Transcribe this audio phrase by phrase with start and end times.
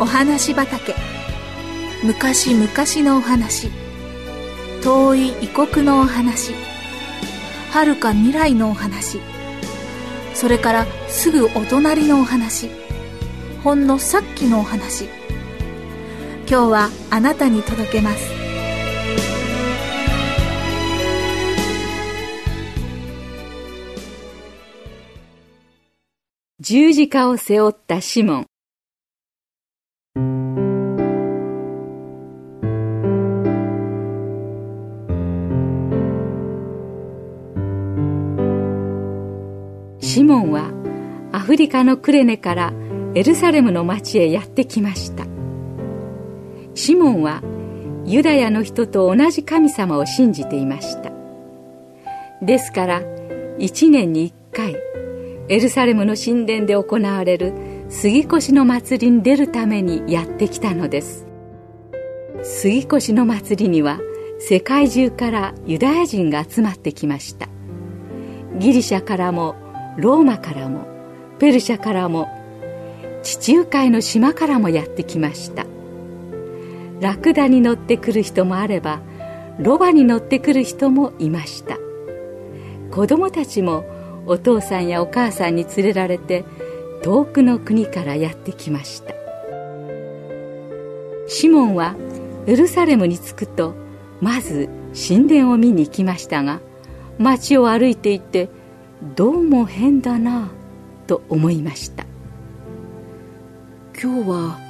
[0.00, 0.94] お話畑。
[2.02, 2.66] 昔々
[3.06, 3.68] のお話。
[4.82, 6.54] 遠い異国のお話。
[7.70, 9.20] 遥か未来のお話。
[10.32, 12.70] それからすぐお隣のお話。
[13.62, 15.04] ほんのさっきのお話。
[16.48, 18.24] 今日はあなたに届けます。
[26.60, 28.46] 十字架を背負ったシモン。
[40.12, 40.72] シモンは
[41.30, 42.72] アフリカのクレネから
[43.14, 45.24] エルサレムの町へやってきました。
[46.74, 47.42] シモンは
[48.04, 51.12] ユダヤの人と同じ神様を信じていました。
[52.42, 53.02] ですから
[53.60, 54.74] 一年に一回
[55.48, 57.54] エルサレムの神殿で行われる
[57.88, 61.24] 杉越の祭りに出るためにやってきたのです。
[62.42, 64.00] 杉越の祭りには
[64.40, 67.48] 世界中からユダヤ人が集まってきました。
[68.58, 69.54] ギリシャからも
[69.96, 70.86] ローマからも
[71.38, 72.28] ペルシャからも
[73.22, 75.66] 地中海の島からもやってきました。
[77.00, 79.00] ラクダに乗ってくる人もあれば
[79.58, 81.78] ロバに乗ってくる人もいました。
[82.90, 83.84] 子供たちも
[84.26, 86.44] お父さんやお母さんに連れられて
[87.02, 89.14] 遠くの国からやってきました。
[91.26, 91.94] シモンは
[92.46, 93.74] エルサレムに着くと
[94.20, 96.60] まず神殿を見に行きましたが
[97.18, 98.48] 街を歩いていて
[99.02, 100.50] どうも変だな
[101.06, 102.04] と思いました。
[104.00, 104.60] 今日は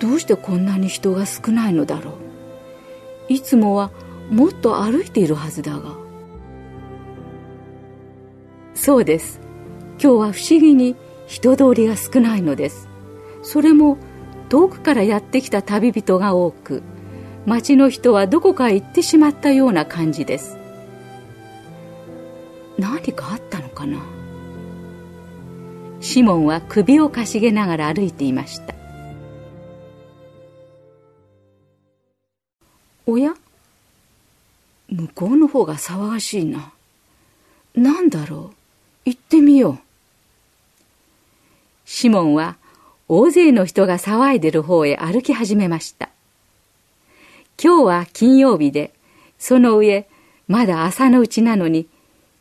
[0.00, 2.14] どうしてこんなに人が少ないのだろう。
[3.28, 3.90] いつもは
[4.30, 5.94] もっと歩いているはずだが。
[8.74, 9.38] そうです。
[10.02, 12.88] 今日は不思議に人通りが少ないのです。
[13.42, 13.98] それも
[14.48, 16.82] 遠くからやってきた旅人が多く
[17.44, 20.56] 町の人はどこかへ行ってしまったような感じです。
[22.78, 23.40] 何かあっ
[26.12, 28.74] シモンは首をかしげながら歩いていました。
[33.06, 33.32] おや？
[34.90, 36.70] 向こうの方が騒がしいな。
[37.74, 38.52] 何だろ
[39.06, 39.08] う？
[39.08, 39.78] 行ってみよう。
[41.86, 42.58] シモンは
[43.08, 46.10] 大勢の人が騒いでる方へ歩き始めました。
[47.58, 48.92] 今日は金曜日で
[49.38, 50.06] その上
[50.46, 51.86] まだ朝のうちなのに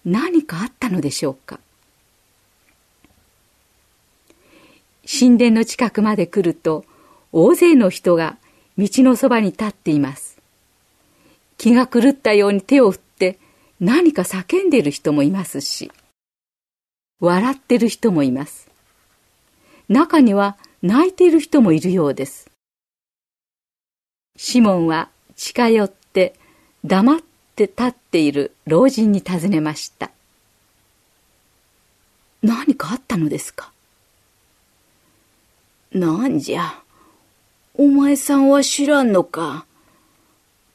[0.03, 1.61] 何かあったのでしょうか？
[5.19, 6.85] 神殿の近くまで来ると
[7.33, 8.37] 大勢の人が
[8.77, 10.37] 道のそばに立っています。
[11.57, 13.37] 気が狂ったように手を振って
[13.79, 15.91] 何か叫んでいる人もいますし
[17.19, 18.69] 笑ってる人もいます。
[19.89, 22.49] 中には泣いている人もいるようです。
[24.37, 26.35] シモンは近寄って
[26.85, 27.19] 黙っ
[27.55, 30.09] て立っている老人に尋ねました。
[32.41, 33.71] 何かあったのですか？
[35.93, 36.81] なんじゃ？
[37.75, 39.65] お前さんは知らんのか？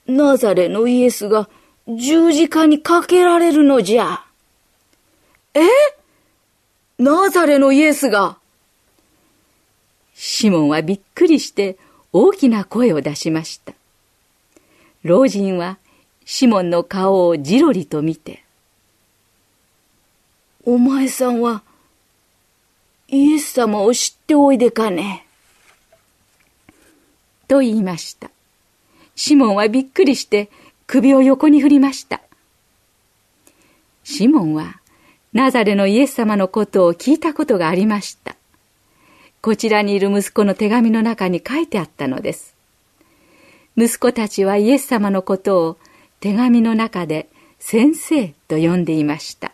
[0.06, 1.48] ナザレのイエスが
[1.88, 4.24] 十字架にかけられるのじゃ。
[5.54, 5.60] え？
[6.98, 8.38] ナザレのイエスが？
[10.14, 11.76] シモンはびっくりして
[12.12, 13.72] 大きな声を出しました。
[15.02, 15.78] 老人は
[16.24, 18.42] シモンの顔をじろりと見て、
[20.64, 21.62] お前さんは、
[23.08, 25.26] イエス様を知っておいでかね。
[27.46, 28.30] と言いました。
[29.14, 30.50] シモンはびっくりして
[30.86, 32.20] 首を横に振りました。
[34.02, 34.80] シモンは
[35.32, 38.34] ナザレのイエス様のことを聞いたことがありました。
[39.40, 42.56] こちらにいる息子の手紙の中に書いてあったのです。
[43.76, 45.76] 息子たちはイエス様のことを
[46.18, 47.28] 手紙の中で
[47.60, 49.52] 先生と呼んでいました。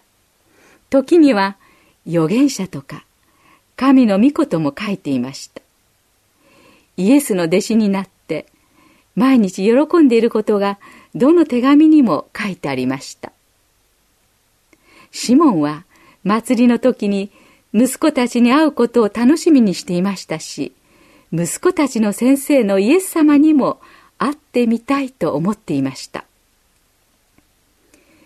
[0.89, 1.57] 時には
[2.07, 3.05] 預言者とか
[3.83, 5.61] 神の御事も書いていました。
[6.97, 8.47] イエスの弟子になって
[9.17, 10.79] 毎日喜んでいることが
[11.17, 13.33] どの手紙にも書いてありました。
[15.11, 15.85] シモンは
[16.23, 17.33] 祭りの時に
[17.75, 20.73] 息子たちに会うことを楽しみにしていましたし、
[21.33, 23.81] 息子たちの先生のイエス様にも
[24.17, 26.25] 会ってみたいと思っていました。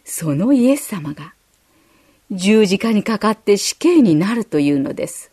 [0.05, 1.33] そのイエス様が
[2.31, 5.31] 十字架にかかって死刑になるというのです。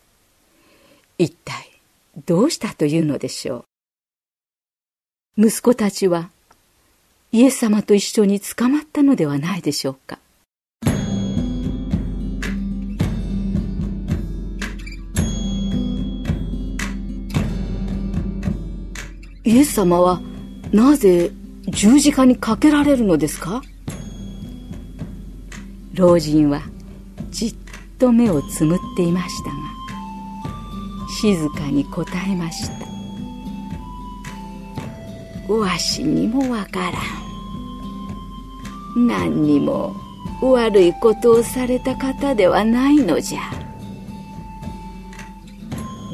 [1.16, 1.80] 一体
[2.26, 3.64] どうしたというのでしょ
[5.36, 5.46] う。
[5.46, 6.30] 息子たちは
[7.32, 10.18] イエス様と一緒に捕まったのではないでしょうか。
[19.46, 20.20] イエス様は
[20.72, 21.30] なぜ
[21.68, 23.62] 十字架にかけられるのですか？
[25.94, 26.62] 老人は
[27.30, 27.54] じっ
[27.98, 29.56] と目をつむっていましたが
[31.20, 32.68] 静かに答えまし
[35.48, 35.52] た。
[35.52, 36.98] わしにもわから
[38.96, 39.06] ん。
[39.06, 39.94] 何にも
[40.42, 43.40] 悪いことをされた方ではないのじゃ。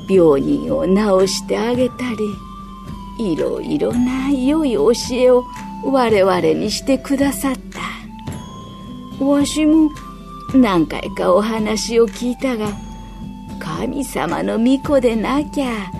[0.08, 2.10] 病人を治してあげた
[3.18, 5.44] りいろいろな良い教えを
[5.84, 7.54] 我々にしてくださっ
[9.18, 9.24] た。
[9.24, 9.90] わしも
[10.54, 12.68] 何回かお話を聞いたが
[13.80, 15.90] 神様の御子でなきゃ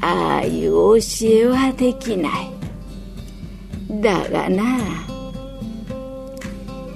[0.00, 2.50] ああいう教えはできない。
[4.00, 4.78] だがな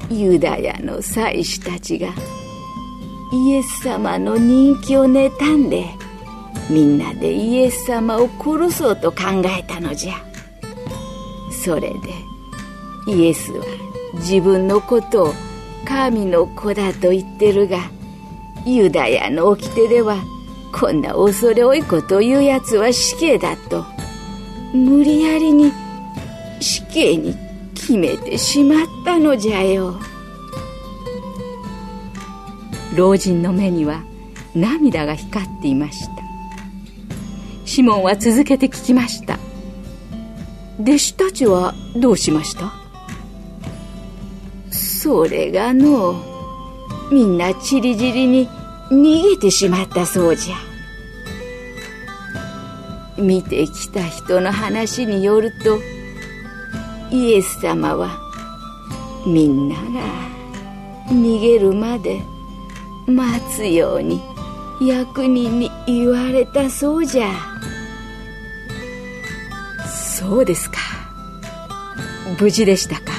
[0.09, 2.09] ユダヤの祭司たちが
[3.35, 5.85] イエス様の人気を妬んで
[6.71, 9.25] みんなでイエス様を殺そうと考
[9.59, 10.15] えたのじゃ。
[11.63, 11.99] それで
[13.09, 13.63] イエスは
[14.15, 15.35] 自分のことを
[15.85, 17.91] 神の子だと言ってるが
[18.67, 20.23] ユダヤの掟では
[20.73, 23.85] こんな恐れ多いことを言うやつは死刑だと
[24.73, 25.73] 無理やりに
[26.61, 27.37] 死刑に
[27.75, 29.95] 決めてしまったのじゃよ。
[32.97, 34.03] 老人の目には
[34.55, 36.13] 涙が光っていました。
[37.67, 39.39] シモンは続けて聞きました。
[40.81, 42.73] 弟子たちはどうしました？
[44.71, 46.15] それがの
[47.13, 48.49] みんなちりぢりに
[48.91, 50.57] 逃げてしまったそうじゃ。
[53.17, 55.79] 見てきた人の話によると
[57.11, 58.19] イエス様は
[59.25, 59.81] みんなが
[61.09, 62.21] 逃げるまで
[63.07, 64.21] 待つように
[64.81, 67.31] 役人に言われたそうじゃ。
[69.89, 70.79] そうですか。
[72.41, 73.13] 無事でしたか。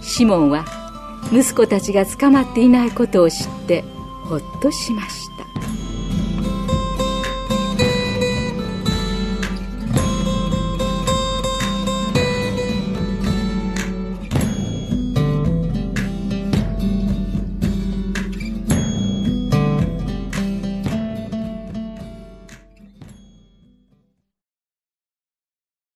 [0.00, 0.64] シモンは
[1.32, 3.82] 息子たちが捕まっていないことを知って
[4.24, 5.42] ほっとしました。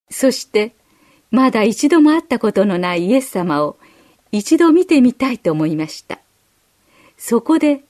[0.08, 0.74] そして
[1.30, 3.76] まだ一度も会ったことのないイエス様を
[4.32, 6.18] 一度見てみたいと思いました。
[7.16, 7.82] そこで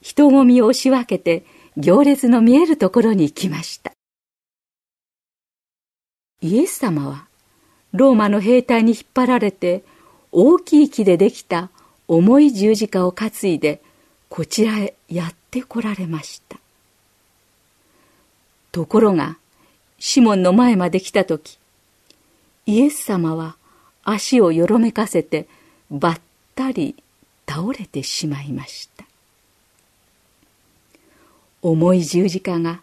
[0.00, 1.44] 人混みを押し分けて
[1.76, 3.92] 行列の見えるところに行きました。
[6.40, 7.26] イエス様は
[7.92, 9.84] ローマの兵隊に引っ張られて
[10.32, 11.70] 大きい木でできた
[12.08, 13.80] 重い十字架を担いで
[14.28, 16.58] こちらへやって来られました。
[18.72, 19.36] ところが
[19.98, 21.58] シモンの前まで来た時
[22.66, 23.56] イエス様は
[24.02, 25.46] 足をよろめかせて
[25.92, 26.20] ばっ
[26.54, 26.96] たり
[27.46, 29.04] 倒れてしまいました。
[31.60, 32.80] 重い十字架が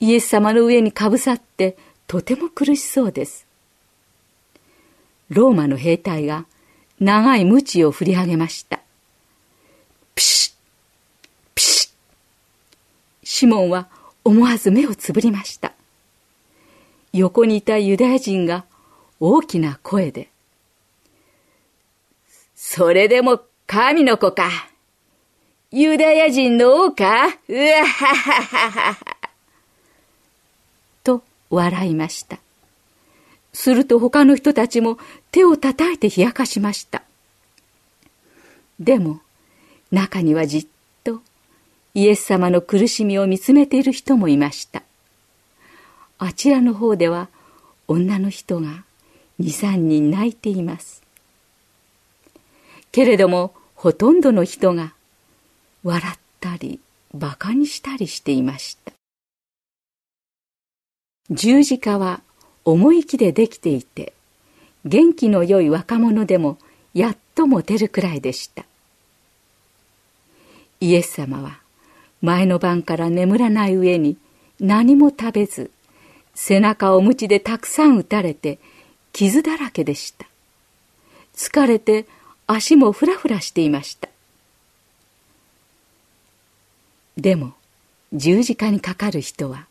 [0.00, 1.76] イエス様の上にかぶさって
[2.06, 3.46] とても苦しそうです。
[5.28, 6.46] ローマの兵隊が
[7.00, 8.80] 長い鞭を振り上げました。
[10.14, 10.54] ピシッ
[11.54, 11.92] ピシッ。
[13.24, 13.88] シモンは
[14.24, 15.72] 思わず目をつぶりました。
[17.12, 18.64] 横にいたユダヤ人が
[19.20, 20.31] 大きな声で、
[22.64, 24.48] それでも神の子か。
[25.72, 29.16] ユダヤ人の王かうわはははは。
[31.02, 32.38] と笑いました。
[33.52, 34.96] すると他の人たちも
[35.32, 37.02] 手を叩いて冷やかしました。
[38.78, 39.20] でも
[39.90, 40.66] 中にはじっ
[41.02, 41.20] と
[41.94, 44.84] イエス様の苦しみを見つめている人もいました。
[46.18, 47.28] あちらの方では
[47.88, 48.84] 女の人が
[49.40, 51.01] 23人泣いています
[52.92, 54.94] けれどもほとんどの人が
[55.82, 56.78] 笑ったり
[57.12, 58.92] 馬鹿にしたりしていました。
[61.30, 62.20] 十字架は
[62.64, 64.12] 重い木でできていて
[64.84, 66.58] 元気の良い若者でも
[66.94, 68.64] やっと持てるくらいでした。
[70.80, 71.60] イエス様は
[72.20, 74.16] 前の晩から眠らない上に
[74.60, 75.70] 何も食べず
[76.34, 78.58] 背中を鞭でたくさん打たれて
[79.12, 80.26] 傷だらけでした。
[81.34, 82.06] 疲れて
[82.46, 84.08] 足もふらふらしていました。
[87.16, 87.54] でも
[88.12, 89.66] 十字架にかかる人は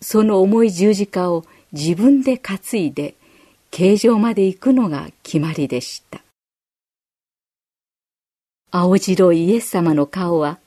[0.00, 3.14] その重い十字架を自分で担いで
[3.70, 6.22] 形状まで行くのが決まりでした。
[8.70, 10.58] 青白いイエス様の顔は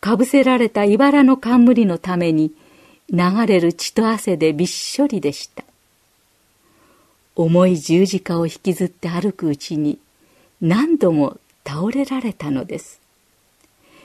[0.00, 2.52] かぶせられた茨の冠のために
[3.10, 5.64] 流れる血と汗でびっしょりでした。
[7.36, 9.98] 重い十字架を引きずって歩くうちに
[10.60, 13.00] 何度も倒れられたのです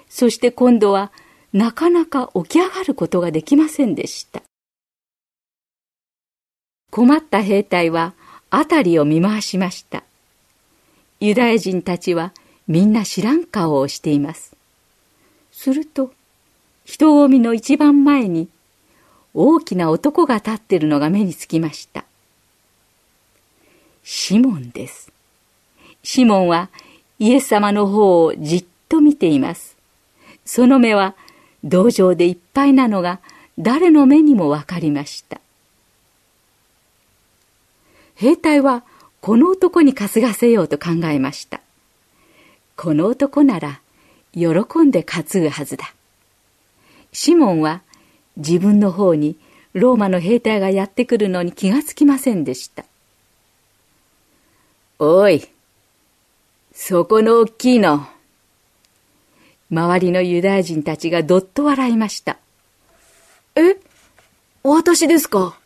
[0.10, 1.12] そして今度は
[1.54, 4.42] なかなか起き上がることができませんでした
[6.92, 8.14] 困った兵隊は
[8.52, 10.04] 辺りを見回しました
[11.20, 12.34] ユダヤ人たちは
[12.68, 14.56] みんな知らん顔をしています
[15.52, 16.12] すると
[16.86, 18.50] 人混みの一番前に
[19.34, 22.06] 大きな男が立っているのが目につきました。
[24.04, 25.13] シモンです。
[26.04, 26.70] シモンは
[27.20, 29.78] イエス様の方をじっと見ています。
[30.46, 31.16] その目は
[31.64, 33.20] 同情でいっぱいなのが
[33.58, 35.40] 誰の目にもわかりました。
[38.16, 38.84] 兵隊は
[39.22, 41.62] この男に担がせようと考えました。
[42.76, 43.80] この男なら
[44.34, 45.94] 喜んで担ぐはずだ。
[47.14, 47.82] シモンは
[48.36, 49.38] 自分の方に
[49.74, 52.84] ローマの兵隊がやってくるのに気がつきませんでした。
[55.00, 55.48] おい、
[56.74, 58.08] そこの大きいの。
[59.72, 62.38] 周りのユダヤ人たちがどっと笑いました。
[63.56, 63.78] え？
[64.64, 65.58] 私ですか？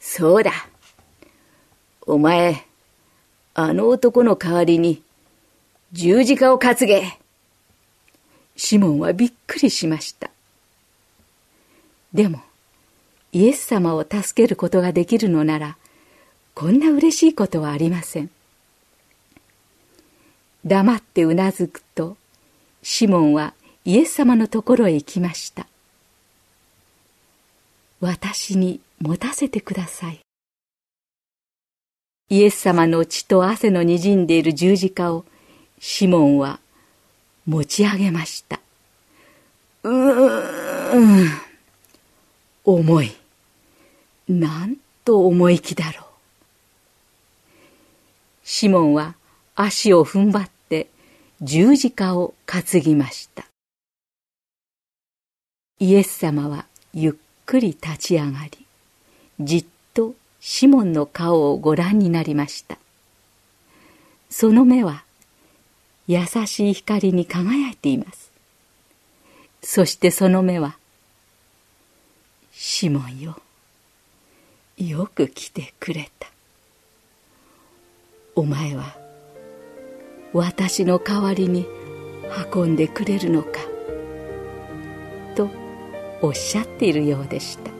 [0.00, 0.52] そうだ。
[2.06, 2.66] お前、
[3.54, 5.02] あの男の代わりに
[5.92, 7.18] 十字架を担げ。
[8.56, 10.30] シモンはびっくりしました。
[12.12, 12.40] でも、
[13.32, 15.76] イエス様を助けることができるのなら、
[16.54, 18.30] こんな嬉しいことはありません。
[20.64, 22.16] 黙ってうなずくと、
[22.82, 23.54] シモンは
[23.84, 25.66] イエス様のところへ行きました。
[28.00, 30.20] 私に持たせてください。
[32.28, 35.24] イエス様の血と汗のにじんでいる十字架を
[35.78, 36.60] シモンは
[37.46, 38.60] 持ち上げました。
[39.82, 41.28] うーん。
[42.64, 43.12] 重い。
[44.28, 46.04] なんと重い気だろう。
[48.44, 49.16] シモンは
[49.54, 50.44] 足を踏ん張
[51.42, 53.44] 十字架を担ぎました。
[55.80, 57.12] イエス様はゆっ
[57.46, 58.64] くり立ち上がり、
[59.40, 62.78] じっとシモンの顔をご覧になりました。
[64.30, 65.02] その目は
[66.06, 68.30] 優しい光に輝いています。
[69.64, 70.76] そしてその目は
[72.52, 73.36] シモンよ
[74.76, 76.28] よく来てくれた
[78.34, 79.01] お前は
[80.32, 81.66] 私の代わりに
[82.54, 83.60] 運んでくれるのか
[85.34, 85.50] と
[86.22, 87.70] おっしゃっているようでした。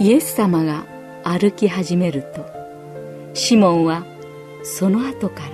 [0.00, 0.84] イエス様が
[1.24, 2.46] 歩き始めると
[3.34, 4.06] シモンは
[4.62, 5.50] その後から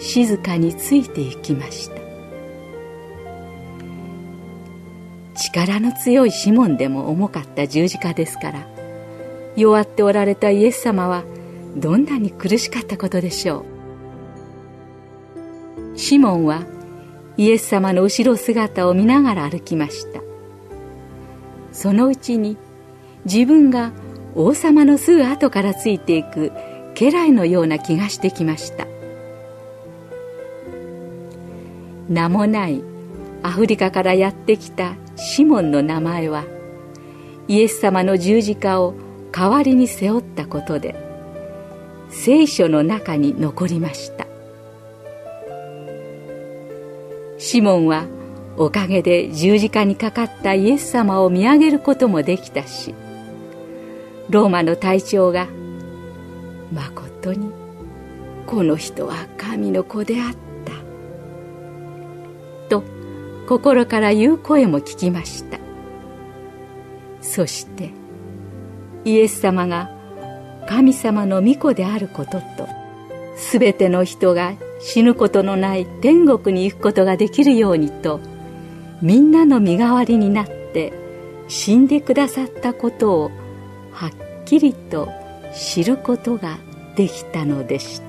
[0.00, 1.97] 静かについていきました。
[5.52, 8.66] 力の強いシモンでも重かった十字架ですから
[9.56, 11.24] 弱っておられたイエス様は
[11.76, 13.64] どんなに苦しかったことでしょ
[15.94, 15.98] う。
[15.98, 16.64] シモンは
[17.36, 20.20] イエス様の後ろ姿を見ながら歩きました。
[21.72, 22.56] そのうちに
[23.24, 23.92] 自分が
[24.34, 26.52] 王様のすぐ後からついていく
[26.94, 28.86] 家来のような気がしてきました。
[32.08, 32.82] 名もない
[33.42, 36.44] アフリカからやってきたシモンの名前は
[37.48, 38.94] イエス様の十字架を
[39.32, 40.94] 代わりに背負ったことで
[42.08, 44.28] 聖書の中に残りました。
[47.38, 48.06] シモンは
[48.56, 52.94] おかげで十字架にかかったイエス様を見上げることもできたし
[54.28, 55.46] ローマの隊長が
[56.74, 57.52] 「まことに
[58.44, 60.38] この人は神の子であった」
[63.48, 65.58] 心から言う声も聞きました。
[67.22, 67.92] そして
[69.06, 69.90] イエス様が
[70.68, 72.68] 神様の御子であることと
[73.36, 78.20] すべての人が死ぬことのない天国に行くことができるようにと
[79.00, 80.92] みんなの身代わりになって
[81.48, 83.30] 死んでくださったことを
[83.92, 84.10] はっ
[84.44, 85.08] きりと
[85.54, 86.58] 知ることが
[86.96, 88.08] できたのでした。